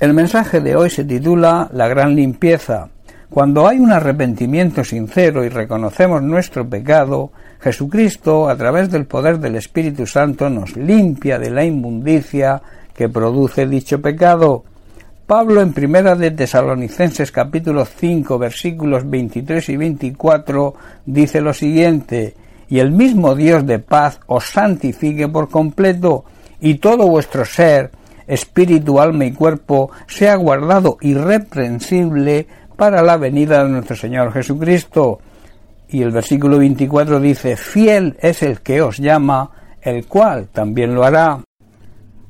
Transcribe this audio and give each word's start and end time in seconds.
El 0.00 0.14
mensaje 0.14 0.60
de 0.60 0.76
hoy 0.76 0.90
se 0.90 1.04
titula 1.04 1.68
La 1.72 1.88
gran 1.88 2.14
limpieza. 2.14 2.88
Cuando 3.28 3.66
hay 3.66 3.80
un 3.80 3.90
arrepentimiento 3.90 4.84
sincero 4.84 5.44
y 5.44 5.48
reconocemos 5.48 6.22
nuestro 6.22 6.68
pecado, 6.68 7.32
Jesucristo, 7.58 8.48
a 8.48 8.54
través 8.54 8.92
del 8.92 9.06
poder 9.06 9.40
del 9.40 9.56
Espíritu 9.56 10.06
Santo, 10.06 10.48
nos 10.50 10.76
limpia 10.76 11.40
de 11.40 11.50
la 11.50 11.64
inmundicia 11.64 12.62
que 12.94 13.08
produce 13.08 13.66
dicho 13.66 14.00
pecado. 14.00 14.62
Pablo 15.26 15.60
en 15.62 15.72
Primera 15.72 16.14
de 16.14 16.30
Tesalonicenses 16.30 17.32
capítulo 17.32 17.84
5 17.84 18.38
versículos 18.38 19.10
23 19.10 19.68
y 19.68 19.76
24 19.76 20.74
dice 21.06 21.40
lo 21.40 21.52
siguiente, 21.52 22.36
y 22.68 22.78
el 22.78 22.92
mismo 22.92 23.34
Dios 23.34 23.66
de 23.66 23.80
paz 23.80 24.20
os 24.28 24.44
santifique 24.44 25.26
por 25.26 25.50
completo, 25.50 26.24
y 26.60 26.74
todo 26.76 27.08
vuestro 27.08 27.44
ser, 27.44 27.90
espíritu, 28.28 29.00
alma 29.00 29.24
y 29.24 29.32
cuerpo 29.32 29.90
sea 30.06 30.36
guardado 30.36 30.98
irreprensible 31.00 32.46
para 32.76 33.02
la 33.02 33.16
venida 33.16 33.64
de 33.64 33.70
nuestro 33.70 33.96
Señor 33.96 34.32
Jesucristo. 34.32 35.18
Y 35.88 36.02
el 36.02 36.12
versículo 36.12 36.58
24 36.58 37.18
dice, 37.18 37.56
fiel 37.56 38.16
es 38.20 38.42
el 38.42 38.60
que 38.60 38.82
os 38.82 38.98
llama, 38.98 39.50
el 39.80 40.06
cual 40.06 40.48
también 40.52 40.94
lo 40.94 41.02
hará. 41.02 41.40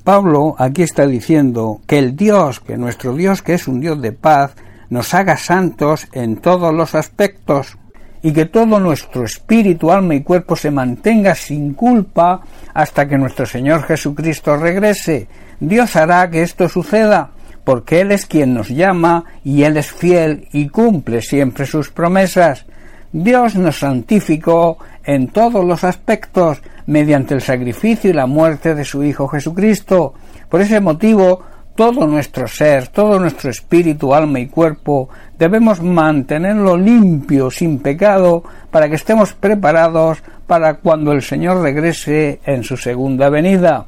Pablo 0.05 0.55
aquí 0.57 0.83
está 0.83 1.07
diciendo 1.07 1.81
que 1.87 1.99
el 1.99 2.17
Dios, 2.17 2.61
que 2.61 2.79
nuestro 2.79 3.15
Dios, 3.15 3.43
que 3.43 3.55
es 3.55 3.69
un 3.69 3.81
Dios 3.81 4.01
de 4.01 4.13
paz, 4.13 4.55
nos 4.89 5.13
haga 5.13 5.37
santos 5.37 6.09
en 6.13 6.37
todos 6.37 6.73
los 6.73 6.95
aspectos 6.95 7.77
y 8.23 8.33
que 8.33 8.47
todo 8.47 8.81
nuestro 8.81 9.25
espíritu, 9.25 9.91
alma 9.91 10.15
y 10.15 10.23
cuerpo 10.23 10.57
se 10.57 10.71
mantenga 10.71 11.35
sin 11.35 11.75
culpa 11.75 12.41
hasta 12.75 13.07
que 13.07 13.19
nuestro 13.19 13.47
Señor 13.47 13.83
Jesucristo 13.85 14.57
regrese. 14.57 15.29
Dios 15.61 15.97
hará 15.97 16.29
que 16.31 16.43
esto 16.43 16.69
suceda, 16.69 17.31
porque 17.65 18.01
Él 18.01 18.13
es 18.13 18.27
quien 18.27 18.55
nos 18.55 18.69
llama 18.69 19.25
y 19.45 19.63
Él 19.63 19.77
es 19.77 19.93
fiel 19.93 20.49
y 20.53 20.69
cumple 20.69 21.23
siempre 21.23 21.67
sus 21.67 21.91
promesas. 21.91 22.65
Dios 23.13 23.55
nos 23.55 23.79
santificó 23.79 24.79
en 25.05 25.29
todos 25.29 25.65
los 25.65 25.85
aspectos 25.85 26.61
mediante 26.87 27.35
el 27.35 27.41
sacrificio 27.41 28.11
y 28.11 28.15
la 28.15 28.27
muerte 28.27 28.75
de 28.75 28.85
su 28.85 29.03
Hijo 29.03 29.29
Jesucristo. 29.29 30.15
Por 30.49 30.61
ese 30.61 30.81
motivo, 30.81 31.43
todo 31.79 32.09
nuestro 32.09 32.49
ser, 32.49 32.89
todo 32.89 33.21
nuestro 33.21 33.51
espíritu, 33.51 34.13
alma 34.13 34.41
y 34.41 34.49
cuerpo, 34.49 35.09
debemos 35.39 35.81
mantenerlo 35.81 36.77
limpio, 36.77 37.53
sin 37.53 37.79
pecado, 37.79 38.43
para 38.73 38.89
que 38.89 38.97
estemos 38.97 39.33
preparados 39.35 40.19
para 40.49 40.75
cuando 40.75 41.13
el 41.13 41.23
Señor 41.23 41.63
regrese 41.63 42.41
en 42.45 42.65
su 42.65 42.77
segunda 42.77 43.29
venida. 43.29 43.87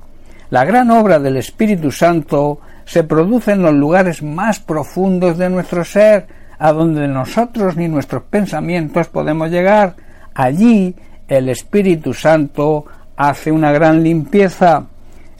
La 0.50 0.64
gran 0.64 0.88
obra 0.92 1.18
del 1.18 1.36
Espíritu 1.38 1.90
Santo 1.90 2.60
se 2.84 3.02
produce 3.02 3.50
en 3.50 3.62
los 3.62 3.74
lugares 3.74 4.22
más 4.22 4.60
profundos 4.60 5.36
de 5.36 5.50
nuestro 5.50 5.84
ser, 5.84 6.28
a 6.60 6.70
donde 6.70 7.08
nosotros 7.08 7.76
ni 7.76 7.88
nuestros 7.88 8.22
pensamientos 8.22 9.08
podemos 9.08 9.50
llegar. 9.50 9.96
Allí 10.32 10.94
el 11.26 11.48
Espíritu 11.48 12.14
Santo 12.14 12.84
hace 13.16 13.50
una 13.50 13.72
gran 13.72 14.04
limpieza. 14.04 14.86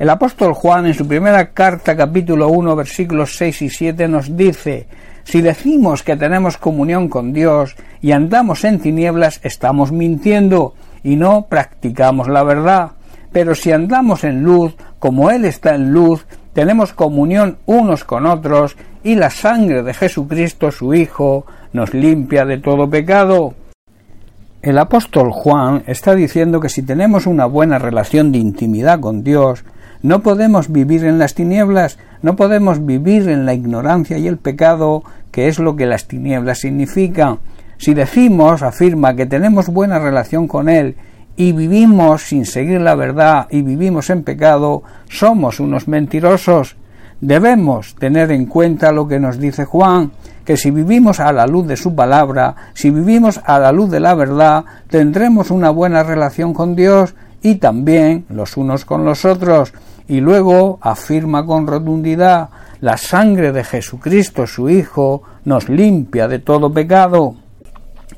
El 0.00 0.08
apóstol 0.08 0.54
Juan 0.54 0.86
en 0.86 0.94
su 0.94 1.06
primera 1.06 1.50
carta 1.50 1.94
capítulo 1.94 2.48
1 2.48 2.74
versículos 2.74 3.36
6 3.36 3.60
y 3.60 3.68
7 3.68 4.08
nos 4.08 4.34
dice 4.34 4.88
si 5.24 5.42
decimos 5.42 6.02
que 6.02 6.16
tenemos 6.16 6.56
comunión 6.56 7.10
con 7.10 7.34
Dios 7.34 7.76
y 8.00 8.12
andamos 8.12 8.64
en 8.64 8.80
tinieblas, 8.80 9.40
estamos 9.42 9.92
mintiendo 9.92 10.72
y 11.04 11.16
no 11.16 11.48
practicamos 11.50 12.28
la 12.28 12.42
verdad. 12.44 12.92
Pero 13.30 13.54
si 13.54 13.72
andamos 13.72 14.24
en 14.24 14.42
luz, 14.42 14.74
como 14.98 15.30
Él 15.30 15.44
está 15.44 15.74
en 15.74 15.92
luz, 15.92 16.24
tenemos 16.54 16.94
comunión 16.94 17.58
unos 17.66 18.04
con 18.04 18.24
otros 18.24 18.78
y 19.04 19.16
la 19.16 19.28
sangre 19.28 19.82
de 19.82 19.92
Jesucristo 19.92 20.70
su 20.70 20.94
Hijo 20.94 21.44
nos 21.74 21.92
limpia 21.92 22.46
de 22.46 22.56
todo 22.56 22.88
pecado. 22.88 23.52
El 24.62 24.78
apóstol 24.78 25.30
Juan 25.30 25.82
está 25.86 26.14
diciendo 26.14 26.58
que 26.58 26.70
si 26.70 26.82
tenemos 26.82 27.26
una 27.26 27.44
buena 27.44 27.78
relación 27.78 28.32
de 28.32 28.38
intimidad 28.38 28.98
con 29.00 29.22
Dios, 29.22 29.62
no 30.02 30.22
podemos 30.22 30.72
vivir 30.72 31.04
en 31.04 31.18
las 31.18 31.34
tinieblas, 31.34 31.98
no 32.22 32.36
podemos 32.36 32.84
vivir 32.86 33.28
en 33.28 33.44
la 33.44 33.54
ignorancia 33.54 34.16
y 34.18 34.26
el 34.26 34.38
pecado, 34.38 35.02
que 35.30 35.48
es 35.48 35.58
lo 35.58 35.76
que 35.76 35.86
las 35.86 36.08
tinieblas 36.08 36.60
significan. 36.60 37.38
Si 37.76 37.94
decimos, 37.94 38.62
afirma, 38.62 39.14
que 39.14 39.26
tenemos 39.26 39.68
buena 39.68 39.98
relación 39.98 40.48
con 40.48 40.68
Él 40.68 40.96
y 41.36 41.52
vivimos 41.52 42.22
sin 42.22 42.44
seguir 42.44 42.80
la 42.80 42.94
verdad 42.94 43.46
y 43.50 43.62
vivimos 43.62 44.10
en 44.10 44.22
pecado, 44.22 44.82
somos 45.08 45.60
unos 45.60 45.88
mentirosos. 45.88 46.76
Debemos 47.20 47.94
tener 47.96 48.30
en 48.32 48.46
cuenta 48.46 48.92
lo 48.92 49.06
que 49.06 49.20
nos 49.20 49.38
dice 49.38 49.66
Juan, 49.66 50.12
que 50.44 50.56
si 50.56 50.70
vivimos 50.70 51.20
a 51.20 51.32
la 51.32 51.46
luz 51.46 51.66
de 51.66 51.76
su 51.76 51.94
palabra, 51.94 52.56
si 52.72 52.90
vivimos 52.90 53.40
a 53.44 53.58
la 53.58 53.72
luz 53.72 53.90
de 53.90 54.00
la 54.00 54.14
verdad, 54.14 54.64
tendremos 54.88 55.50
una 55.50 55.70
buena 55.70 56.02
relación 56.02 56.54
con 56.54 56.74
Dios 56.74 57.14
y 57.42 57.56
también 57.56 58.26
los 58.28 58.56
unos 58.56 58.84
con 58.84 59.04
los 59.04 59.24
otros. 59.24 59.72
Y 60.08 60.20
luego 60.20 60.78
afirma 60.82 61.46
con 61.46 61.66
rotundidad, 61.66 62.50
la 62.80 62.96
sangre 62.96 63.52
de 63.52 63.62
Jesucristo 63.62 64.46
su 64.46 64.68
Hijo 64.68 65.22
nos 65.44 65.68
limpia 65.68 66.28
de 66.28 66.38
todo 66.38 66.72
pecado. 66.72 67.36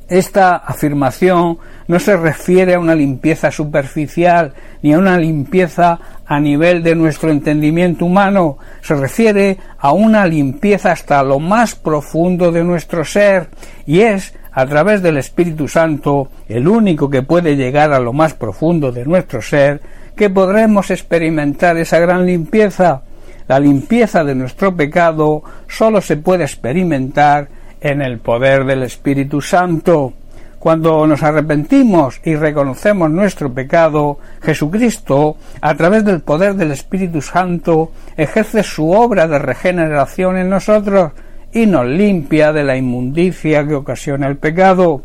Esta 0.08 0.56
afirmación 0.56 1.58
no 1.88 1.98
se 1.98 2.16
refiere 2.16 2.74
a 2.74 2.78
una 2.78 2.94
limpieza 2.94 3.50
superficial 3.50 4.54
ni 4.82 4.92
a 4.92 4.98
una 4.98 5.18
limpieza 5.18 5.98
a 6.26 6.40
nivel 6.40 6.82
de 6.82 6.94
nuestro 6.94 7.30
entendimiento 7.30 8.06
humano, 8.06 8.58
se 8.80 8.94
refiere 8.94 9.58
a 9.78 9.92
una 9.92 10.26
limpieza 10.26 10.92
hasta 10.92 11.22
lo 11.22 11.38
más 11.38 11.74
profundo 11.74 12.50
de 12.52 12.64
nuestro 12.64 13.04
ser 13.04 13.48
y 13.86 14.00
es 14.00 14.34
a 14.52 14.66
través 14.66 15.02
del 15.02 15.16
Espíritu 15.16 15.66
Santo, 15.66 16.28
el 16.48 16.68
único 16.68 17.08
que 17.08 17.22
puede 17.22 17.56
llegar 17.56 17.92
a 17.92 18.00
lo 18.00 18.12
más 18.12 18.34
profundo 18.34 18.92
de 18.92 19.06
nuestro 19.06 19.40
ser, 19.40 19.80
que 20.14 20.28
podremos 20.28 20.90
experimentar 20.90 21.78
esa 21.78 21.98
gran 21.98 22.26
limpieza. 22.26 23.02
La 23.48 23.58
limpieza 23.58 24.24
de 24.24 24.34
nuestro 24.34 24.76
pecado 24.76 25.42
sólo 25.68 26.00
se 26.00 26.16
puede 26.18 26.44
experimentar 26.44 27.48
en 27.80 28.02
el 28.02 28.18
poder 28.18 28.64
del 28.64 28.82
Espíritu 28.82 29.40
Santo. 29.40 30.12
Cuando 30.58 31.06
nos 31.08 31.24
arrepentimos 31.24 32.20
y 32.22 32.36
reconocemos 32.36 33.10
nuestro 33.10 33.52
pecado, 33.52 34.18
Jesucristo, 34.42 35.36
a 35.60 35.74
través 35.74 36.04
del 36.04 36.20
poder 36.20 36.54
del 36.54 36.70
Espíritu 36.70 37.20
Santo, 37.20 37.90
ejerce 38.16 38.62
su 38.62 38.90
obra 38.90 39.26
de 39.26 39.40
regeneración 39.40 40.36
en 40.36 40.50
nosotros 40.50 41.12
y 41.52 41.66
nos 41.66 41.86
limpia 41.86 42.52
de 42.52 42.64
la 42.64 42.76
inmundicia 42.76 43.66
que 43.66 43.74
ocasiona 43.74 44.26
el 44.26 44.36
pecado. 44.36 45.02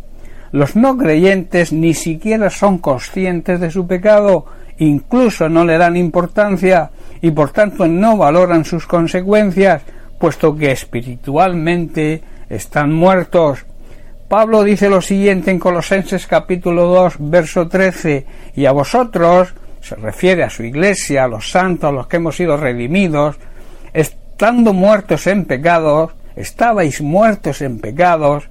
Los 0.52 0.76
no 0.76 0.98
creyentes 0.98 1.74
ni 1.74 1.94
siquiera 1.94 2.50
son 2.50 2.78
conscientes 2.78 3.60
de 3.60 3.70
su 3.70 3.86
pecado, 3.86 4.46
incluso 4.78 5.50
no 5.50 5.66
le 5.66 5.78
dan 5.78 5.98
importancia 5.98 6.92
y 7.22 7.32
por 7.32 7.52
tanto 7.52 7.88
no 7.88 8.18
valoran 8.18 8.64
sus 8.64 8.88
consecuencias, 8.88 9.82
puesto 10.20 10.56
que 10.56 10.72
espiritualmente 10.72 12.22
están 12.50 12.94
muertos. 12.94 13.66
Pablo 14.28 14.64
dice 14.64 14.90
lo 14.90 15.02
siguiente 15.02 15.52
en 15.52 15.60
Colosenses 15.60 16.28
capítulo 16.28 16.86
2, 16.88 17.16
verso 17.20 17.68
13, 17.68 18.26
y 18.56 18.66
a 18.66 18.72
vosotros, 18.72 19.54
se 19.80 19.96
refiere 19.96 20.44
a 20.44 20.50
su 20.50 20.64
iglesia, 20.64 21.24
a 21.24 21.28
los 21.30 21.50
santos, 21.50 21.90
a 21.90 21.94
los 21.94 22.08
que 22.08 22.18
hemos 22.18 22.36
sido 22.36 22.58
redimidos, 22.58 23.38
estando 23.94 24.74
muertos 24.74 25.28
en 25.28 25.46
pecados, 25.46 26.12
estabais 26.38 27.02
muertos 27.02 27.62
en 27.62 27.80
pecados 27.80 28.48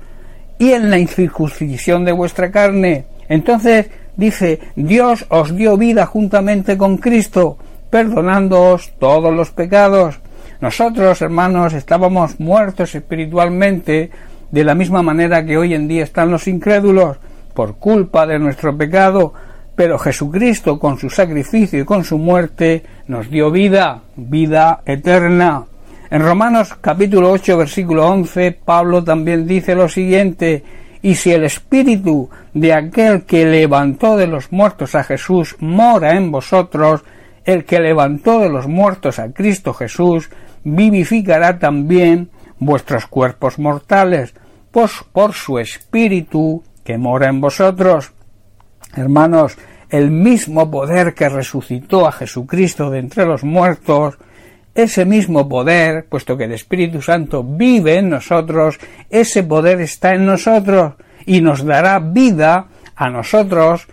y 0.58 0.72
en 0.72 0.90
la 0.90 0.98
incircuncisión 0.98 2.04
de 2.04 2.12
vuestra 2.12 2.50
carne. 2.50 3.06
Entonces 3.28 3.86
dice, 4.16 4.60
Dios 4.74 5.24
os 5.28 5.54
dio 5.56 5.76
vida 5.76 6.04
juntamente 6.06 6.76
con 6.76 6.98
Cristo, 6.98 7.58
perdonándoos 7.90 8.92
todos 8.98 9.34
los 9.34 9.50
pecados. 9.50 10.18
Nosotros, 10.60 11.22
hermanos, 11.22 11.72
estábamos 11.72 12.40
muertos 12.40 12.94
espiritualmente 12.94 14.10
de 14.50 14.64
la 14.64 14.74
misma 14.74 15.02
manera 15.02 15.44
que 15.44 15.56
hoy 15.56 15.74
en 15.74 15.88
día 15.88 16.04
están 16.04 16.30
los 16.30 16.48
incrédulos, 16.48 17.18
por 17.54 17.76
culpa 17.76 18.26
de 18.26 18.38
nuestro 18.38 18.76
pecado, 18.76 19.32
pero 19.74 19.98
Jesucristo 19.98 20.78
con 20.78 20.98
su 20.98 21.10
sacrificio 21.10 21.80
y 21.80 21.84
con 21.84 22.04
su 22.04 22.18
muerte 22.18 22.82
nos 23.06 23.30
dio 23.30 23.50
vida, 23.50 24.02
vida 24.16 24.82
eterna. 24.86 25.64
En 26.08 26.22
Romanos 26.22 26.72
capítulo 26.80 27.32
8 27.32 27.58
versículo 27.58 28.06
11 28.06 28.52
Pablo 28.64 29.02
también 29.02 29.44
dice 29.44 29.74
lo 29.74 29.88
siguiente 29.88 30.62
y 31.02 31.16
si 31.16 31.32
el 31.32 31.42
espíritu 31.42 32.30
de 32.54 32.72
aquel 32.72 33.24
que 33.24 33.44
levantó 33.44 34.16
de 34.16 34.28
los 34.28 34.52
muertos 34.52 34.94
a 34.94 35.02
Jesús 35.02 35.56
mora 35.58 36.16
en 36.16 36.30
vosotros, 36.30 37.02
el 37.44 37.64
que 37.64 37.80
levantó 37.80 38.38
de 38.38 38.48
los 38.48 38.68
muertos 38.68 39.18
a 39.18 39.32
Cristo 39.32 39.74
Jesús 39.74 40.30
vivificará 40.62 41.58
también 41.58 42.30
vuestros 42.58 43.06
cuerpos 43.06 43.58
mortales, 43.58 44.32
pues 44.70 44.92
por 45.12 45.32
su 45.32 45.58
espíritu 45.58 46.62
que 46.84 46.98
mora 46.98 47.28
en 47.28 47.40
vosotros. 47.40 48.12
Hermanos, 48.94 49.58
el 49.90 50.10
mismo 50.12 50.70
poder 50.70 51.14
que 51.14 51.28
resucitó 51.28 52.06
a 52.06 52.12
Jesucristo 52.12 52.90
de 52.90 53.00
entre 53.00 53.26
los 53.26 53.42
muertos 53.42 54.18
ese 54.76 55.06
mismo 55.06 55.48
poder, 55.48 56.06
puesto 56.06 56.36
que 56.36 56.44
el 56.44 56.52
Espíritu 56.52 57.00
Santo 57.00 57.42
vive 57.42 57.96
en 57.96 58.10
nosotros, 58.10 58.78
ese 59.10 59.42
poder 59.42 59.80
está 59.80 60.14
en 60.14 60.26
nosotros 60.26 60.94
y 61.24 61.40
nos 61.40 61.64
dará 61.64 61.98
vida 61.98 62.66
a 62.94 63.10
nosotros 63.10 63.88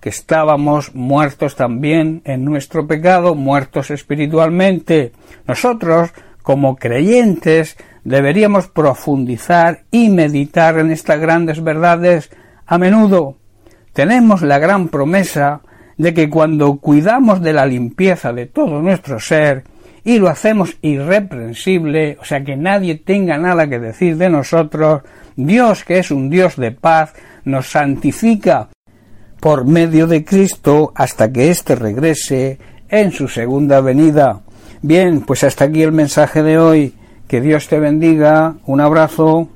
que 0.00 0.10
estábamos 0.10 0.94
muertos 0.94 1.56
también 1.56 2.22
en 2.24 2.44
nuestro 2.44 2.86
pecado, 2.86 3.34
muertos 3.34 3.90
espiritualmente. 3.90 5.12
Nosotros, 5.46 6.10
como 6.42 6.76
creyentes, 6.76 7.76
deberíamos 8.04 8.68
profundizar 8.68 9.84
y 9.90 10.08
meditar 10.08 10.78
en 10.78 10.90
estas 10.90 11.20
grandes 11.20 11.62
verdades 11.62 12.30
a 12.66 12.78
menudo. 12.78 13.36
Tenemos 13.92 14.42
la 14.42 14.58
gran 14.58 14.88
promesa 14.88 15.60
de 15.98 16.14
que 16.14 16.30
cuando 16.30 16.76
cuidamos 16.76 17.42
de 17.42 17.52
la 17.52 17.66
limpieza 17.66 18.32
de 18.32 18.46
todo 18.46 18.80
nuestro 18.80 19.20
ser 19.20 19.64
y 20.04 20.18
lo 20.18 20.28
hacemos 20.28 20.76
irreprensible, 20.82 22.18
o 22.20 22.24
sea 22.24 22.42
que 22.44 22.56
nadie 22.56 22.94
tenga 22.96 23.38
nada 23.38 23.68
que 23.68 23.78
decir 23.78 24.16
de 24.16 24.30
nosotros, 24.30 25.02
Dios, 25.36 25.84
que 25.84 25.98
es 25.98 26.10
un 26.10 26.30
Dios 26.30 26.56
de 26.56 26.72
paz, 26.72 27.12
nos 27.44 27.70
santifica 27.70 28.68
por 29.40 29.64
medio 29.64 30.06
de 30.06 30.24
Cristo 30.24 30.92
hasta 30.94 31.32
que 31.32 31.50
éste 31.50 31.74
regrese 31.74 32.58
en 32.88 33.12
su 33.12 33.28
segunda 33.28 33.80
venida. 33.80 34.40
Bien, 34.82 35.22
pues 35.22 35.44
hasta 35.44 35.64
aquí 35.66 35.82
el 35.82 35.92
mensaje 35.92 36.42
de 36.42 36.58
hoy. 36.58 36.94
Que 37.26 37.40
Dios 37.40 37.68
te 37.68 37.78
bendiga. 37.78 38.56
Un 38.66 38.80
abrazo. 38.80 39.48